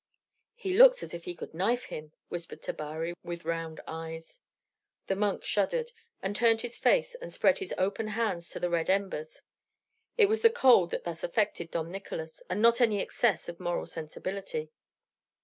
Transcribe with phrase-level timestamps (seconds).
[0.55, 4.39] "He looks as if he could knife him," whispered Tabary, with round eyes.
[5.05, 5.91] The monk shuddered,
[6.23, 9.43] and turned his face and spread his open hands to the red embers.
[10.17, 13.85] It was the cold that thus affected Dom Nicolas, and not any excess of moral
[13.85, 14.71] sensibility.